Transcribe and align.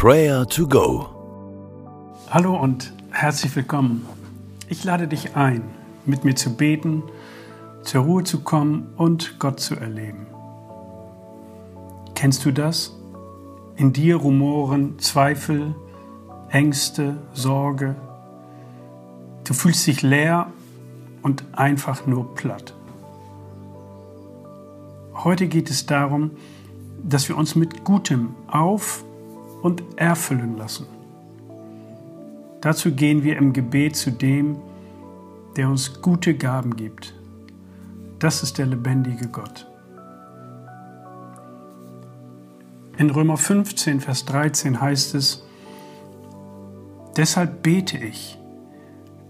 Prayer 0.00 0.46
to 0.46 0.64
Go. 0.68 1.08
Hallo 2.30 2.54
und 2.56 2.92
herzlich 3.10 3.56
willkommen. 3.56 4.06
Ich 4.68 4.84
lade 4.84 5.08
dich 5.08 5.34
ein, 5.34 5.64
mit 6.06 6.24
mir 6.24 6.36
zu 6.36 6.54
beten, 6.54 7.02
zur 7.82 8.04
Ruhe 8.04 8.22
zu 8.22 8.44
kommen 8.44 8.92
und 8.96 9.40
Gott 9.40 9.58
zu 9.58 9.74
erleben. 9.74 10.28
Kennst 12.14 12.44
du 12.44 12.52
das? 12.52 12.96
In 13.74 13.92
dir 13.92 14.14
rumoren 14.14 15.00
Zweifel, 15.00 15.74
Ängste, 16.48 17.16
Sorge. 17.32 17.96
Du 19.42 19.52
fühlst 19.52 19.84
dich 19.84 20.02
leer 20.02 20.46
und 21.22 21.42
einfach 21.50 22.06
nur 22.06 22.36
platt. 22.36 22.72
Heute 25.12 25.48
geht 25.48 25.70
es 25.70 25.86
darum, 25.86 26.30
dass 27.02 27.28
wir 27.28 27.36
uns 27.36 27.56
mit 27.56 27.82
Gutem 27.82 28.36
auf 28.46 29.02
und 29.62 29.82
erfüllen 29.96 30.56
lassen. 30.56 30.86
Dazu 32.60 32.92
gehen 32.92 33.22
wir 33.22 33.36
im 33.36 33.52
Gebet 33.52 33.96
zu 33.96 34.10
dem, 34.10 34.56
der 35.56 35.68
uns 35.68 36.00
gute 36.02 36.34
Gaben 36.34 36.76
gibt. 36.76 37.14
Das 38.18 38.42
ist 38.42 38.58
der 38.58 38.66
lebendige 38.66 39.28
Gott. 39.28 39.66
In 42.96 43.10
Römer 43.10 43.36
15, 43.36 44.00
Vers 44.00 44.24
13 44.24 44.80
heißt 44.80 45.14
es, 45.14 45.44
Deshalb 47.16 47.62
bete 47.62 47.96
ich, 47.98 48.38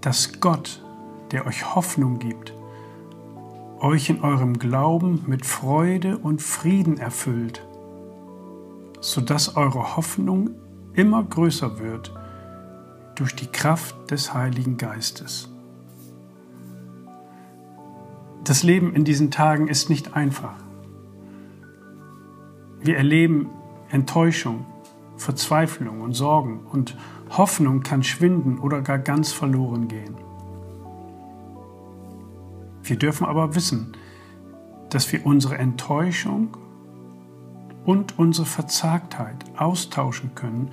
dass 0.00 0.40
Gott, 0.40 0.82
der 1.30 1.46
euch 1.46 1.74
Hoffnung 1.74 2.18
gibt, 2.18 2.52
euch 3.80 4.10
in 4.10 4.20
eurem 4.20 4.58
Glauben 4.58 5.24
mit 5.26 5.46
Freude 5.46 6.18
und 6.18 6.42
Frieden 6.42 6.98
erfüllt, 6.98 7.64
sodass 9.02 9.56
eure 9.56 9.96
Hoffnung 9.96 10.50
immer 10.94 11.22
größer 11.22 11.80
wird 11.80 12.14
durch 13.16 13.34
die 13.34 13.48
Kraft 13.48 14.10
des 14.10 14.32
Heiligen 14.32 14.78
Geistes. 14.78 15.50
Das 18.44 18.62
Leben 18.62 18.94
in 18.94 19.04
diesen 19.04 19.30
Tagen 19.30 19.68
ist 19.68 19.90
nicht 19.90 20.14
einfach. 20.14 20.54
Wir 22.80 22.96
erleben 22.96 23.50
Enttäuschung, 23.90 24.66
Verzweiflung 25.16 26.00
und 26.00 26.14
Sorgen 26.14 26.60
und 26.70 26.96
Hoffnung 27.30 27.82
kann 27.82 28.02
schwinden 28.02 28.58
oder 28.58 28.82
gar 28.82 28.98
ganz 28.98 29.32
verloren 29.32 29.88
gehen. 29.88 30.14
Wir 32.82 32.96
dürfen 32.96 33.26
aber 33.26 33.54
wissen, 33.54 33.96
dass 34.90 35.12
wir 35.12 35.26
unsere 35.26 35.58
Enttäuschung 35.58 36.56
und 37.84 38.18
unsere 38.18 38.46
Verzagtheit 38.46 39.36
austauschen 39.56 40.34
können 40.34 40.70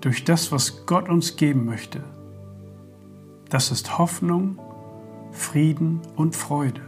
durch 0.00 0.24
das, 0.24 0.52
was 0.52 0.86
Gott 0.86 1.08
uns 1.08 1.36
geben 1.36 1.64
möchte. 1.64 2.04
Das 3.48 3.70
ist 3.70 3.98
Hoffnung, 3.98 4.58
Frieden 5.32 6.00
und 6.16 6.36
Freude. 6.36 6.82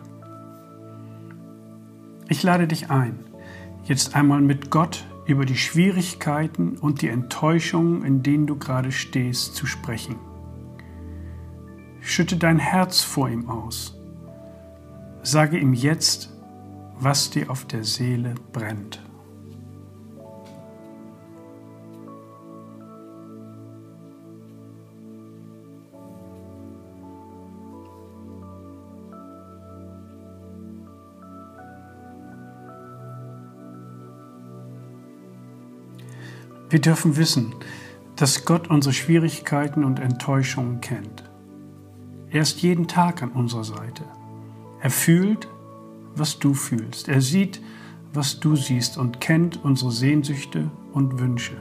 Ich 2.28 2.42
lade 2.42 2.68
dich 2.68 2.90
ein, 2.90 3.18
jetzt 3.84 4.14
einmal 4.14 4.40
mit 4.40 4.70
Gott 4.70 5.06
über 5.26 5.44
die 5.44 5.56
Schwierigkeiten 5.56 6.76
und 6.78 7.02
die 7.02 7.08
Enttäuschungen, 7.08 8.04
in 8.04 8.22
denen 8.22 8.46
du 8.46 8.56
gerade 8.56 8.92
stehst, 8.92 9.54
zu 9.54 9.66
sprechen. 9.66 10.16
Schütte 12.00 12.36
dein 12.36 12.58
Herz 12.58 13.02
vor 13.02 13.28
ihm 13.28 13.48
aus. 13.48 13.96
Sage 15.22 15.58
ihm 15.58 15.74
jetzt, 15.74 16.30
was 16.98 17.30
dir 17.30 17.50
auf 17.50 17.64
der 17.64 17.84
Seele 17.84 18.34
brennt. 18.52 19.02
Wir 36.70 36.80
dürfen 36.80 37.16
wissen, 37.16 37.52
dass 38.14 38.44
Gott 38.44 38.70
unsere 38.70 38.94
Schwierigkeiten 38.94 39.82
und 39.82 39.98
Enttäuschungen 39.98 40.80
kennt. 40.80 41.24
Er 42.30 42.42
ist 42.42 42.62
jeden 42.62 42.86
Tag 42.86 43.24
an 43.24 43.32
unserer 43.32 43.64
Seite. 43.64 44.04
Er 44.80 44.90
fühlt, 44.90 45.48
was 46.14 46.38
du 46.38 46.54
fühlst. 46.54 47.08
Er 47.08 47.20
sieht, 47.20 47.60
was 48.12 48.38
du 48.38 48.54
siehst 48.54 48.98
und 48.98 49.20
kennt 49.20 49.64
unsere 49.64 49.90
Sehnsüchte 49.90 50.70
und 50.92 51.18
Wünsche. 51.18 51.56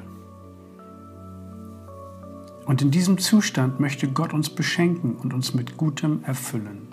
Und 2.65 2.83
in 2.83 2.91
diesem 2.91 3.17
Zustand 3.17 3.79
möchte 3.79 4.07
Gott 4.07 4.31
uns 4.31 4.51
beschenken 4.51 5.15
und 5.15 5.33
uns 5.33 5.55
mit 5.55 5.75
Gutem 5.75 6.23
erfüllen. 6.23 6.87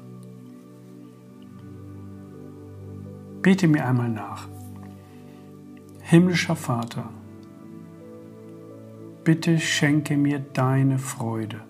Bete 3.42 3.68
mir 3.68 3.86
einmal 3.86 4.08
nach. 4.08 4.48
Himmlischer 6.00 6.56
Vater, 6.56 7.10
bitte 9.26 9.58
schenke 9.58 10.16
mir 10.16 10.38
deine 10.38 11.00
Freude. 11.00 11.60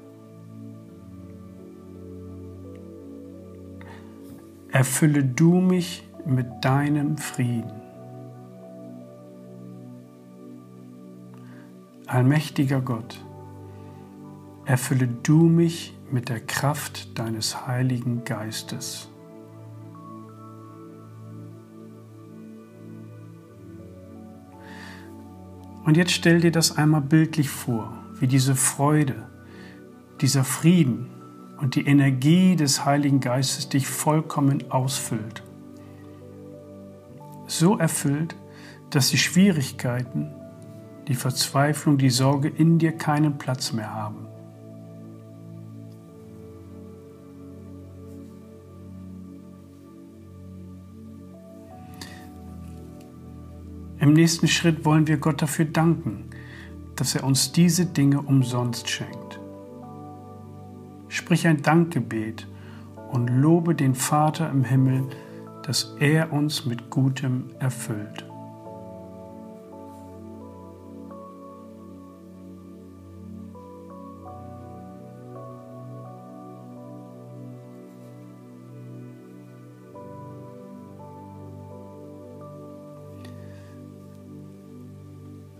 Erfülle 4.70 5.24
du 5.24 5.54
mich 5.54 6.06
mit 6.26 6.46
deinem 6.60 7.16
Frieden. 7.16 7.80
Allmächtiger 12.06 12.82
Gott, 12.82 13.24
erfülle 14.66 15.08
du 15.08 15.44
mich 15.44 15.96
mit 16.10 16.28
der 16.28 16.40
Kraft 16.40 17.18
deines 17.18 17.66
Heiligen 17.66 18.24
Geistes. 18.24 19.08
Und 25.86 25.96
jetzt 25.96 26.10
stell 26.10 26.40
dir 26.40 26.50
das 26.50 26.76
einmal 26.76 27.00
bildlich 27.00 27.48
vor, 27.48 27.96
wie 28.18 28.26
diese 28.26 28.56
Freude, 28.56 29.28
dieser 30.20 30.42
Frieden 30.42 31.06
und 31.58 31.76
die 31.76 31.86
Energie 31.86 32.56
des 32.56 32.84
Heiligen 32.84 33.20
Geistes 33.20 33.68
dich 33.68 33.86
vollkommen 33.86 34.68
ausfüllt. 34.72 35.44
So 37.46 37.78
erfüllt, 37.78 38.34
dass 38.90 39.10
die 39.10 39.18
Schwierigkeiten, 39.18 40.34
die 41.06 41.14
Verzweiflung, 41.14 41.98
die 41.98 42.10
Sorge 42.10 42.48
in 42.48 42.80
dir 42.80 42.90
keinen 42.90 43.38
Platz 43.38 43.72
mehr 43.72 43.94
haben. 43.94 44.26
Im 54.06 54.12
nächsten 54.12 54.46
Schritt 54.46 54.84
wollen 54.84 55.08
wir 55.08 55.16
Gott 55.16 55.42
dafür 55.42 55.64
danken, 55.64 56.26
dass 56.94 57.16
er 57.16 57.24
uns 57.24 57.50
diese 57.50 57.86
Dinge 57.86 58.22
umsonst 58.22 58.88
schenkt. 58.88 59.40
Sprich 61.08 61.48
ein 61.48 61.60
Dankgebet 61.60 62.46
und 63.10 63.26
lobe 63.26 63.74
den 63.74 63.96
Vater 63.96 64.48
im 64.48 64.62
Himmel, 64.62 65.02
dass 65.64 65.96
er 65.98 66.32
uns 66.32 66.66
mit 66.66 66.88
Gutem 66.88 67.50
erfüllt. 67.58 68.25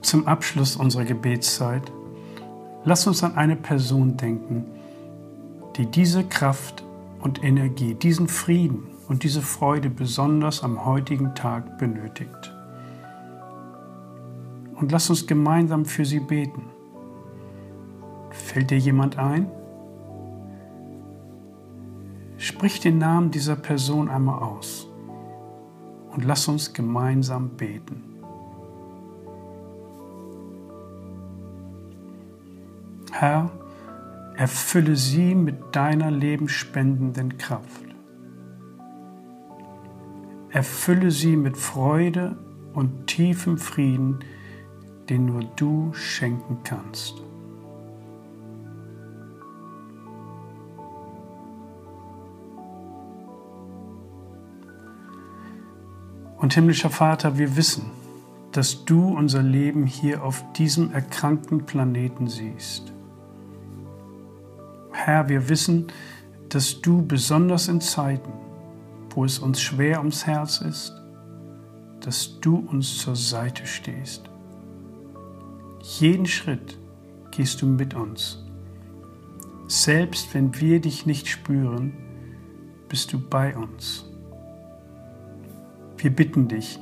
Zum 0.07 0.29
Abschluss 0.29 0.77
unserer 0.77 1.05
Gebetszeit, 1.05 1.91
lass 2.85 3.09
uns 3.09 3.25
an 3.25 3.35
eine 3.35 3.57
Person 3.57 4.17
denken, 4.17 4.65
die 5.75 5.87
diese 5.87 6.23
Kraft 6.23 6.85
und 7.19 7.43
Energie, 7.43 7.95
diesen 7.95 8.29
Frieden 8.29 8.87
und 9.09 9.25
diese 9.25 9.43
Freude 9.43 9.91
besonders 9.91 10.63
am 10.63 10.85
heutigen 10.85 11.35
Tag 11.35 11.79
benötigt. 11.79 12.55
Und 14.77 14.93
lass 14.93 15.11
uns 15.11 15.27
gemeinsam 15.27 15.85
für 15.85 16.05
sie 16.05 16.21
beten. 16.21 16.67
Fällt 18.31 18.71
dir 18.71 18.79
jemand 18.79 19.19
ein? 19.19 19.51
Sprich 22.37 22.79
den 22.79 22.99
Namen 22.99 23.33
dieser 23.33 23.57
Person 23.57 24.09
einmal 24.09 24.41
aus 24.41 24.87
und 26.13 26.25
lass 26.25 26.47
uns 26.47 26.73
gemeinsam 26.73 27.49
beten. 27.57 28.16
Herr, 33.21 33.51
erfülle 34.37 34.95
sie 34.95 35.35
mit 35.35 35.75
deiner 35.75 36.11
lebensspendenden 36.11 37.39
Kraft. 37.39 37.87
Erfülle 40.51 41.11
sie 41.11 41.37
mit 41.37 41.57
Freude 41.57 42.37
und 42.75 43.07
tiefem 43.07 43.57
Frieden, 43.57 44.19
den 45.09 45.25
nur 45.25 45.45
du 45.57 45.93
schenken 45.95 46.59
kannst. 46.63 47.23
Und 56.37 56.53
himmlischer 56.53 56.91
Vater, 56.91 57.39
wir 57.39 57.57
wissen, 57.57 57.91
dass 58.53 58.85
du 58.85 59.17
unser 59.17 59.43
Leben 59.43 59.87
hier 59.87 60.23
auf 60.23 60.45
diesem 60.53 60.93
erkrankten 60.93 61.65
Planeten 61.65 62.29
siehst. 62.29 62.93
Herr, 65.07 65.29
wir 65.29 65.49
wissen, 65.49 65.87
dass 66.49 66.81
du 66.81 67.01
besonders 67.01 67.69
in 67.69 67.81
Zeiten, 67.81 68.33
wo 69.11 69.25
es 69.25 69.39
uns 69.39 69.61
schwer 69.61 70.01
ums 70.01 70.27
Herz 70.27 70.61
ist, 70.61 70.93
dass 72.01 72.41
du 72.41 72.57
uns 72.57 72.99
zur 72.99 73.15
Seite 73.15 73.69
stehst. 73.69 74.29
Jeden 75.81 76.27
Schritt 76.27 76.77
gehst 77.31 77.63
du 77.63 77.67
mit 77.67 77.95
uns. 77.95 78.45
Selbst 79.69 80.35
wenn 80.35 80.61
wir 80.61 80.81
dich 80.81 81.07
nicht 81.07 81.29
spüren, 81.29 81.93
bist 82.89 83.13
du 83.13 83.21
bei 83.21 83.57
uns. 83.57 84.07
Wir 85.99 86.11
bitten 86.11 86.49
dich, 86.49 86.81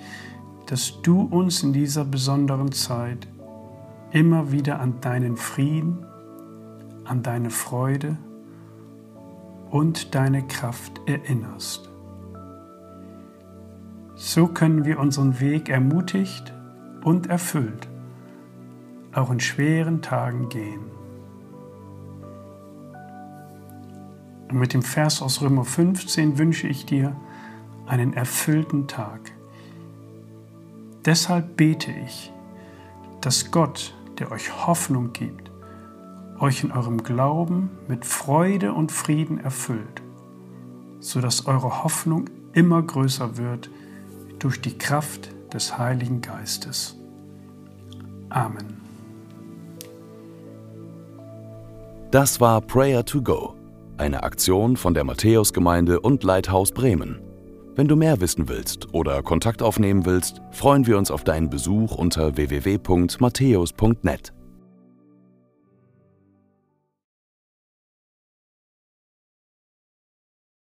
dass 0.64 0.94
du 1.02 1.20
uns 1.20 1.62
in 1.62 1.74
dieser 1.74 2.06
besonderen 2.06 2.72
Zeit 2.72 3.28
immer 4.12 4.50
wieder 4.50 4.80
an 4.80 5.02
deinen 5.02 5.36
Frieden, 5.36 6.06
an 7.04 7.22
deine 7.22 7.50
Freude 7.50 8.16
und 9.70 10.14
deine 10.14 10.46
Kraft 10.46 11.00
erinnerst. 11.06 11.90
So 14.14 14.46
können 14.46 14.84
wir 14.84 14.98
unseren 14.98 15.40
Weg 15.40 15.68
ermutigt 15.68 16.54
und 17.02 17.26
erfüllt 17.26 17.88
auch 19.16 19.30
in 19.30 19.40
schweren 19.40 20.02
Tagen 20.02 20.48
gehen. 20.48 20.90
Und 24.50 24.58
mit 24.58 24.74
dem 24.74 24.82
Vers 24.82 25.22
aus 25.22 25.40
Römer 25.40 25.64
15 25.64 26.38
wünsche 26.38 26.68
ich 26.68 26.86
dir 26.86 27.16
einen 27.86 28.12
erfüllten 28.12 28.88
Tag. 28.88 29.32
Deshalb 31.04 31.56
bete 31.56 31.92
ich, 31.92 32.32
dass 33.20 33.50
Gott, 33.50 33.94
der 34.18 34.30
euch 34.30 34.66
Hoffnung 34.66 35.12
gibt, 35.12 35.50
euch 36.44 36.62
in 36.62 36.70
eurem 36.72 37.02
Glauben 37.02 37.70
mit 37.88 38.04
Freude 38.04 38.74
und 38.74 38.92
Frieden 38.92 39.38
erfüllt, 39.38 40.02
sodass 41.00 41.46
eure 41.46 41.82
Hoffnung 41.82 42.28
immer 42.52 42.82
größer 42.82 43.38
wird 43.38 43.70
durch 44.40 44.60
die 44.60 44.76
Kraft 44.76 45.30
des 45.54 45.78
Heiligen 45.78 46.20
Geistes. 46.20 46.96
Amen. 48.28 48.82
Das 52.10 52.42
war 52.42 52.60
Prayer 52.60 53.06
to 53.06 53.22
Go, 53.22 53.54
eine 53.96 54.22
Aktion 54.22 54.76
von 54.76 54.92
der 54.92 55.04
Matthäusgemeinde 55.04 56.00
und 56.00 56.24
Leithaus 56.24 56.72
Bremen. 56.72 57.20
Wenn 57.74 57.88
du 57.88 57.96
mehr 57.96 58.20
wissen 58.20 58.50
willst 58.50 58.92
oder 58.92 59.22
Kontakt 59.22 59.62
aufnehmen 59.62 60.04
willst, 60.04 60.42
freuen 60.50 60.86
wir 60.86 60.98
uns 60.98 61.10
auf 61.10 61.24
deinen 61.24 61.48
Besuch 61.48 61.96
unter 61.96 62.36
www.matthäus.net. 62.36 64.34